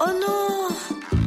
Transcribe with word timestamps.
Oh 0.00 0.10
non 0.20 0.68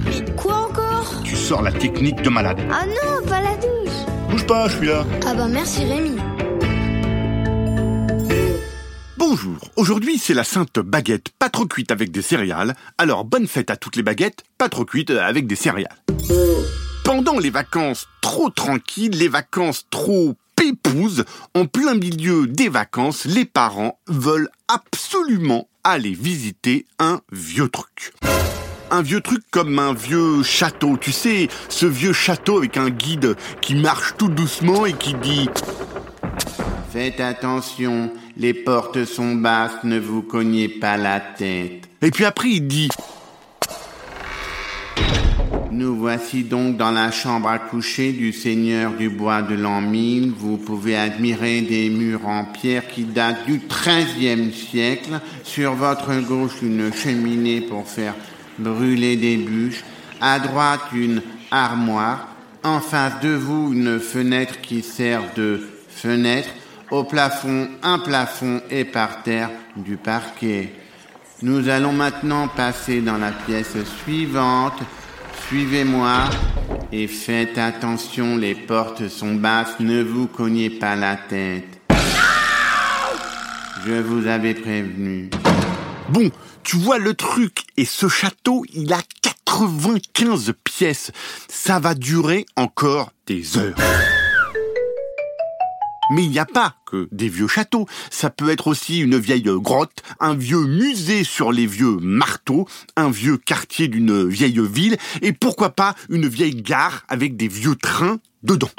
Mais 0.04 0.36
quoi 0.36 0.68
encore? 0.68 1.22
Tu 1.24 1.38
sors 1.38 1.62
la 1.62 1.72
technique 1.72 2.22
de 2.22 2.30
malade. 2.30 2.60
Ah 2.70 2.86
non, 2.86 3.26
pas 3.26 3.40
la 3.40 3.56
douche 3.56 3.94
Bouge 4.30 4.46
pas, 4.46 4.68
je 4.68 4.78
suis 4.78 4.88
là. 4.88 5.06
Ah 5.26 5.34
bah 5.34 5.48
merci 5.48 5.86
Rémi. 5.86 6.18
Bonjour, 9.18 9.58
aujourd'hui 9.78 10.18
c'est 10.18 10.34
la 10.34 10.44
sainte 10.44 10.80
baguette 10.80 11.30
pas 11.40 11.50
trop 11.50 11.66
cuite 11.66 11.92
avec 11.92 12.12
des 12.12 12.22
céréales, 12.22 12.76
alors 12.98 13.24
bonne 13.24 13.48
fête 13.48 13.70
à 13.70 13.78
toutes 13.78 13.96
les 13.96 14.04
baguettes 14.04 14.44
pas 14.58 14.68
trop 14.68 14.84
cuites 14.84 15.12
avec 15.12 15.48
des 15.48 15.56
céréales. 15.56 15.96
Pendant 17.06 17.40
les 17.40 17.50
vacances 17.50 18.08
trop 18.22 18.50
tranquilles, 18.50 19.18
les 19.18 19.30
vacances 19.30 19.86
trop 19.90 20.36
pépouses, 20.72 21.26
en 21.54 21.66
plein 21.66 21.94
milieu 21.94 22.48
des 22.48 22.70
vacances, 22.70 23.26
les 23.26 23.46
parents 23.46 24.00
veulent 24.08 24.50
absolument 24.68 25.68
aller 25.84 26.14
visiter 26.14 26.86
un 26.98 27.22
vieux 27.32 27.70
truc. 27.70 28.14
Un 28.90 29.04
vieux 29.04 29.22
truc 29.22 29.44
comme 29.52 29.78
un 29.78 29.94
vieux 29.94 30.42
château, 30.42 30.98
tu 30.98 31.12
sais, 31.12 31.50
ce 31.70 31.86
vieux 31.86 32.14
château 32.14 32.58
avec 32.58 32.78
un 32.78 32.90
guide 32.90 33.36
qui 33.62 33.76
marche 33.76 34.16
tout 34.18 34.28
doucement 34.28 34.86
et 34.86 34.94
qui 34.94 35.14
dit 35.16 35.50
Faites 36.92 37.20
attention, 37.20 38.12
les 38.38 38.54
portes 38.54 39.06
sont 39.06 39.36
basses, 39.36 39.84
ne 39.84 40.00
vous 40.00 40.24
cognez 40.24 40.68
pas 40.68 40.98
la 40.98 41.20
tête. 41.20 41.90
Et 42.02 42.10
puis 42.10 42.26
après 42.26 42.50
il 42.50 42.68
dit 42.68 42.90
Nous 45.78 45.94
voici 45.94 46.46
donc 46.46 46.78
dans 46.78 46.92
la 46.92 47.12
chambre 47.12 47.50
à 47.50 47.60
coucher 47.60 48.14
du 48.14 48.32
seigneur 48.32 48.94
du 48.94 49.10
bois 49.10 49.42
de 49.42 49.56
l'an 49.56 49.82
1000. 49.82 50.32
Vous 50.32 50.56
pouvez 50.56 50.96
admirer 50.96 51.60
des 51.64 51.90
murs 51.90 52.26
en 52.26 52.46
pierre 52.46 52.88
qui 52.88 53.04
datent 53.04 53.46
du 53.46 53.60
XIIIe 53.60 54.54
siècle. 54.54 55.20
Sur 55.44 55.74
votre 55.74 56.16
gauche, 56.22 56.62
une 56.62 56.94
cheminée 56.94 57.60
pour 57.60 57.86
faire 57.90 58.14
brûler 58.58 59.18
des 59.18 59.36
bûches. 59.36 59.84
À 60.22 60.40
droite, 60.40 60.80
une 60.94 61.22
armoire. 61.52 62.30
En 62.64 62.80
face 62.80 63.20
de 63.20 63.34
vous, 63.36 63.74
une 63.74 64.00
fenêtre 64.00 64.62
qui 64.62 64.82
sert 64.82 65.24
de 65.36 65.60
fenêtre. 65.90 66.48
Au 66.90 67.04
plafond, 67.04 67.68
un 67.84 68.00
plafond 68.00 68.62
et 68.72 68.86
par 68.86 69.24
terre, 69.24 69.50
du 69.76 69.98
parquet. 69.98 70.72
Nous 71.42 71.68
allons 71.68 71.92
maintenant 71.92 72.48
passer 72.48 73.02
dans 73.02 73.18
la 73.18 73.32
pièce 73.32 73.76
suivante. 74.04 74.80
Suivez-moi 75.48 76.30
et 76.92 77.08
faites 77.08 77.60
attention, 77.60 78.36
les 78.36 78.56
portes 78.56 79.08
sont 79.08 79.36
basses, 79.36 79.80
ne 79.80 80.02
vous 80.02 80.26
cognez 80.26 80.72
pas 80.72 80.96
la 80.96 81.16
tête. 81.16 81.82
Je 83.86 83.94
vous 83.94 84.26
avais 84.26 84.56
prévenu. 84.56 85.30
Bon, 86.10 86.32
tu 86.64 86.78
vois 86.78 86.98
le 86.98 87.14
truc, 87.14 87.60
et 87.78 87.86
ce 87.86 88.08
château, 88.08 88.66
il 88.74 88.92
a 88.92 89.02
95 89.22 90.54
pièces. 90.64 91.12
Ça 91.48 91.80
va 91.80 91.94
durer 91.94 92.48
encore 92.56 93.12
des 93.28 93.60
heures. 93.60 93.76
Mais 96.12 96.24
il 96.24 96.30
n'y 96.30 96.40
a 96.40 96.46
pas 96.46 96.76
que 96.86 97.08
des 97.12 97.30
vieux 97.30 97.48
châteaux. 97.48 97.88
Ça 98.10 98.30
peut 98.30 98.50
être 98.50 98.68
aussi 98.68 99.00
une 99.00 99.18
vieille 99.18 99.44
grotte, 99.44 100.04
un 100.20 100.36
vieux 100.36 100.66
musée 100.66 101.24
sur 101.24 101.52
les 101.52 101.66
vieux 101.66 101.98
marteaux, 101.98 102.68
un 102.96 103.10
vieux 103.10 103.38
quartier 103.38 103.88
d'une 103.88 104.28
vieille 104.28 104.62
ville, 104.66 104.98
et 105.22 105.34
pourquoi 105.34 105.72
pas 105.72 105.96
une 106.10 106.28
vieille 106.28 106.62
gare 106.62 107.04
avec 107.08 107.36
des 107.36 107.48
vieux 107.48 107.76
trains 107.76 108.20
dedans. 108.44 108.72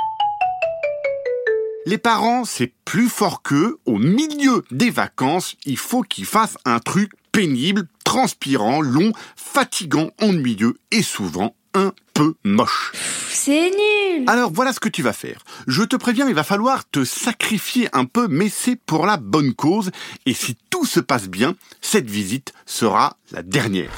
Les 1.89 1.99
parents, 1.99 2.45
c'est 2.45 2.73
plus 2.85 3.09
fort 3.09 3.43
qu'eux. 3.43 3.79
Au 3.87 3.97
milieu 3.97 4.65
des 4.73 4.91
vacances, 4.91 5.55
il 5.67 5.79
faut 5.79 6.03
qu'ils 6.03 6.25
fassent 6.25 6.59
un 6.65 6.81
truc 6.81 7.13
pénible, 7.31 7.87
transpirant, 8.05 8.81
long, 8.81 9.13
fatigant, 9.37 10.11
ennuyeux 10.21 10.79
et 10.91 11.03
souvent 11.03 11.55
un 11.75 11.93
peu 12.17 12.35
moche. 12.45 12.93
C'est 13.29 13.71
nul 13.71 14.25
Alors 14.27 14.51
voilà 14.51 14.73
ce 14.73 14.81
que 14.81 14.89
tu 14.89 15.03
vas 15.03 15.13
faire. 15.13 15.45
Je 15.67 15.83
te 15.83 15.97
préviens, 15.97 16.27
il 16.29 16.35
va 16.35 16.45
falloir 16.45 16.89
te 16.89 17.05
sacrifier 17.05 17.89
un 17.93 18.07
peu, 18.07 18.27
mais 18.27 18.49
c'est 18.49 18.77
pour 18.77 19.05
la 19.05 19.19
bonne 19.19 19.53
cause. 19.53 19.91
Et 20.25 20.33
si 20.33 20.57
tout 20.71 20.87
se 20.87 21.01
passe 21.01 21.29
bien, 21.29 21.55
cette 21.83 22.09
visite 22.09 22.55
sera 22.65 23.19
la 23.33 23.43
dernière. 23.43 23.93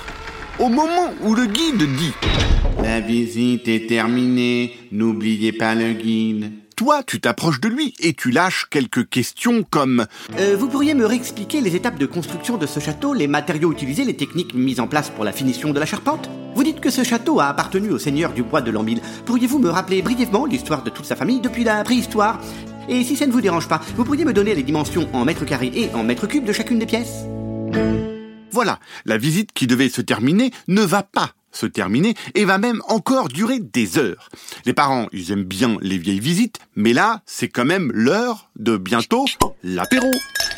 Au 0.58 0.68
moment 0.68 1.12
où 1.22 1.34
le 1.34 1.46
guide 1.46 1.84
dit 1.96 2.12
La 2.82 3.00
visite 3.00 3.68
est 3.68 3.88
terminée, 3.88 4.76
n'oubliez 4.90 5.52
pas 5.52 5.76
le 5.76 5.92
guide. 5.92 6.52
Toi, 6.78 7.02
tu 7.02 7.20
t'approches 7.20 7.60
de 7.60 7.68
lui 7.68 7.92
et 7.98 8.14
tu 8.14 8.30
lâches 8.30 8.68
quelques 8.70 9.08
questions 9.08 9.64
comme 9.68 10.06
Euh, 10.38 10.54
vous 10.56 10.68
pourriez 10.68 10.94
me 10.94 11.04
réexpliquer 11.04 11.60
les 11.60 11.74
étapes 11.74 11.98
de 11.98 12.06
construction 12.06 12.56
de 12.56 12.66
ce 12.66 12.78
château, 12.78 13.14
les 13.14 13.26
matériaux 13.26 13.72
utilisés, 13.72 14.04
les 14.04 14.14
techniques 14.14 14.54
mises 14.54 14.78
en 14.78 14.86
place 14.86 15.10
pour 15.10 15.24
la 15.24 15.32
finition 15.32 15.72
de 15.72 15.80
la 15.80 15.86
charpente? 15.86 16.30
Vous 16.54 16.62
dites 16.62 16.78
que 16.78 16.90
ce 16.90 17.02
château 17.02 17.40
a 17.40 17.46
appartenu 17.46 17.90
au 17.90 17.98
seigneur 17.98 18.32
du 18.32 18.44
bois 18.44 18.60
de 18.60 18.70
1000. 18.70 19.00
Pourriez-vous 19.26 19.58
me 19.58 19.70
rappeler 19.70 20.02
brièvement 20.02 20.46
l'histoire 20.46 20.84
de 20.84 20.90
toute 20.90 21.04
sa 21.04 21.16
famille 21.16 21.40
depuis 21.40 21.64
la 21.64 21.82
préhistoire? 21.82 22.40
Et 22.88 23.02
si 23.02 23.16
ça 23.16 23.26
ne 23.26 23.32
vous 23.32 23.40
dérange 23.40 23.66
pas, 23.66 23.80
vous 23.96 24.04
pourriez 24.04 24.24
me 24.24 24.32
donner 24.32 24.54
les 24.54 24.62
dimensions 24.62 25.08
en 25.12 25.24
mètres 25.24 25.44
carrés 25.44 25.72
et 25.74 25.92
en 25.96 26.04
mètres 26.04 26.28
cubes 26.28 26.44
de 26.44 26.52
chacune 26.52 26.78
des 26.78 26.86
pièces? 26.86 27.24
Voilà, 28.52 28.78
la 29.04 29.18
visite 29.18 29.50
qui 29.52 29.66
devait 29.66 29.88
se 29.88 30.00
terminer 30.00 30.52
ne 30.68 30.82
va 30.82 31.02
pas 31.02 31.32
se 31.52 31.66
terminer 31.66 32.14
et 32.34 32.44
va 32.44 32.58
même 32.58 32.82
encore 32.88 33.28
durer 33.28 33.58
des 33.58 33.98
heures. 33.98 34.28
Les 34.64 34.72
parents, 34.72 35.08
ils 35.12 35.32
aiment 35.32 35.44
bien 35.44 35.76
les 35.80 35.98
vieilles 35.98 36.20
visites, 36.20 36.58
mais 36.76 36.92
là, 36.92 37.22
c'est 37.26 37.48
quand 37.48 37.64
même 37.64 37.90
l'heure 37.92 38.50
de 38.56 38.76
bientôt 38.76 39.24
l'apéro. 39.62 40.10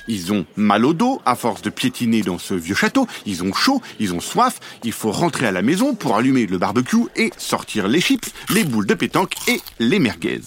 Ils 0.09 0.33
ont 0.33 0.45
mal 0.57 0.85
au 0.85 0.93
dos 0.93 1.21
à 1.25 1.37
force 1.37 1.63
de 1.63 1.71
piétiner 1.71 2.23
dans 2.23 2.39
ce 2.39 2.55
vieux 2.55 2.75
château, 2.75 3.07
ils 3.27 3.45
ont 3.45 3.53
chaud, 3.53 3.81
ils 3.99 4.15
ont 4.15 4.21
soif, 4.21 4.59
il 4.83 4.93
faut 4.93 5.13
rentrer 5.13 5.47
à 5.47 5.53
la 5.53 5.63
maison 5.63 5.95
pour 5.95 6.17
allumer 6.17 6.47
le 6.47 6.59
barbecue 6.59 7.05
et 7.17 7.31
sortir 7.37 7.87
les 7.87 8.01
chips, 8.01 8.33
les 8.51 8.65
boules 8.65 8.87
de 8.87 8.95
pétanque 8.95 9.35
et 9.49 9.61
les 9.79 9.99
merguez. 9.99 10.41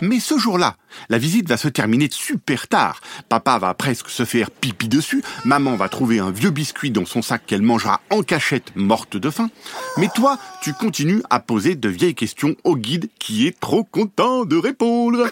Mais 0.00 0.20
ce 0.20 0.38
jour-là, 0.38 0.76
la 1.08 1.18
visite 1.18 1.48
va 1.48 1.56
se 1.56 1.68
terminer 1.68 2.08
super 2.10 2.68
tard. 2.68 3.00
Papa 3.28 3.58
va 3.58 3.74
presque 3.74 4.08
se 4.08 4.24
faire 4.24 4.50
pipi 4.50 4.88
dessus, 4.88 5.22
maman 5.44 5.76
va 5.76 5.88
trouver 5.88 6.18
un 6.18 6.30
vieux 6.30 6.50
biscuit 6.50 6.90
dans 6.90 7.06
son 7.06 7.22
sac 7.22 7.42
qu'elle 7.46 7.62
mangera 7.62 8.00
en 8.10 8.22
cachette 8.22 8.72
morte 8.76 9.16
de 9.16 9.30
faim. 9.30 9.48
Mais 9.96 10.08
toi, 10.14 10.38
tu 10.60 10.72
continues 10.74 11.22
à 11.30 11.40
poser 11.40 11.74
de 11.74 11.88
vieilles 11.88 12.14
questions 12.14 12.56
au 12.64 12.76
guide 12.76 13.08
qui 13.18 13.46
est 13.46 13.58
trop 13.58 13.84
content 13.84 14.44
de 14.44 14.56
répondre. 14.56 15.28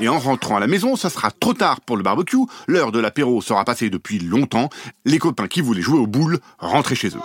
Et 0.00 0.08
en 0.08 0.18
rentrant 0.18 0.56
à 0.56 0.60
la 0.60 0.66
maison, 0.66 0.96
ça 0.96 1.10
sera 1.10 1.30
trop 1.30 1.54
tard 1.54 1.80
pour 1.82 1.96
le 1.96 2.02
barbecue, 2.02 2.38
l'heure 2.66 2.92
de 2.92 2.98
l'apéro 2.98 3.42
sera 3.42 3.64
passée 3.64 3.90
depuis 3.90 4.18
longtemps, 4.18 4.70
les 5.04 5.18
copains 5.18 5.48
qui 5.48 5.60
voulaient 5.60 5.82
jouer 5.82 5.98
aux 5.98 6.06
boules 6.06 6.38
rentraient 6.58 6.94
chez 6.94 7.08
eux. 7.08 7.20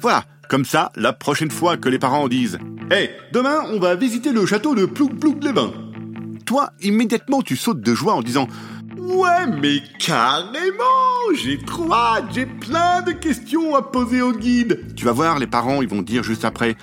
Voilà, 0.00 0.24
comme 0.48 0.64
ça, 0.64 0.90
la 0.96 1.12
prochaine 1.12 1.50
fois 1.50 1.76
que 1.76 1.88
les 1.88 1.98
parents 1.98 2.26
disent 2.26 2.58
Hé, 2.90 3.10
demain, 3.32 3.64
on 3.70 3.78
va 3.78 3.94
visiter 3.94 4.32
le 4.32 4.46
château 4.46 4.74
de 4.74 4.86
plouk 4.86 5.20
plouk 5.20 5.44
les 5.44 5.52
bains 5.52 5.72
Toi, 6.46 6.70
immédiatement, 6.80 7.42
tu 7.42 7.56
sautes 7.56 7.82
de 7.82 7.94
joie 7.94 8.14
en 8.14 8.22
disant 8.22 8.48
Ouais, 8.96 9.46
mais 9.60 9.82
carrément 9.98 11.34
J'ai 11.34 11.58
trop 11.58 11.92
hâte, 11.92 12.24
j'ai 12.32 12.46
plein 12.46 13.02
de 13.02 13.12
questions 13.12 13.76
à 13.76 13.82
poser 13.82 14.22
au 14.22 14.32
guide 14.32 14.94
Tu 14.96 15.04
vas 15.04 15.12
voir, 15.12 15.38
les 15.38 15.46
parents, 15.46 15.82
ils 15.82 15.88
vont 15.88 16.02
dire 16.02 16.22
juste 16.22 16.44
après 16.44 16.76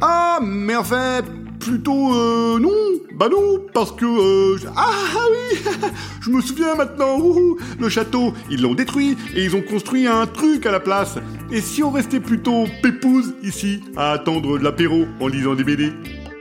Ah, 0.00 0.40
fait, 0.82 1.24
plutôt, 1.60 2.14
euh, 2.14 2.58
non 2.58 2.91
Bah 3.14 3.28
non, 3.30 3.60
parce 3.74 3.92
que, 3.92 4.04
euh, 4.04 4.56
je- 4.58 4.66
ah, 4.74 4.88
ah 5.14 5.18
oui 5.30 5.58
Je 6.22 6.30
me 6.30 6.40
souviens 6.40 6.74
maintenant, 6.74 7.18
ouhou, 7.18 7.58
le 7.78 7.88
château, 7.88 8.32
ils 8.50 8.60
l'ont 8.62 8.74
détruit 8.74 9.16
et 9.34 9.44
ils 9.44 9.54
ont 9.54 9.62
construit 9.62 10.06
un 10.06 10.26
truc 10.26 10.64
à 10.66 10.70
la 10.72 10.80
place. 10.80 11.16
Et 11.50 11.60
si 11.60 11.82
on 11.82 11.90
restait 11.90 12.20
plutôt 12.20 12.64
pépouze 12.82 13.34
ici, 13.42 13.80
à 13.96 14.12
attendre 14.12 14.58
l'apéro 14.58 15.04
en 15.20 15.28
lisant 15.28 15.54
des 15.54 15.64
BD 15.64 15.92